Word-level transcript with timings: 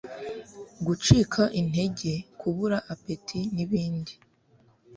Gucika 0.85 1.41
intege, 1.61 2.11
Kubura 2.39 2.77
appétit 2.93 3.47
n'ibindi 3.55 4.13